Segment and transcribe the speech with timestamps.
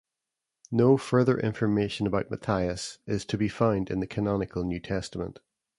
[0.71, 5.37] No further information about Matthias is to be found in the canonical New Testament.